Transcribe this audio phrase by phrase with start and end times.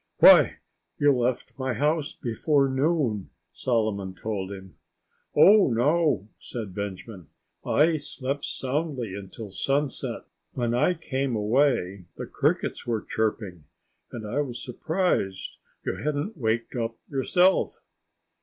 [0.17, 4.77] "Why—you left my house before noon," Solomon told him.
[5.35, 7.27] "Oh, no!" said Benjamin.
[7.63, 10.21] "I slept soundly until sunset.
[10.53, 13.65] When I came away the crickets were chirping.
[14.11, 17.79] And I was surprised that you hadn't waked up yourself."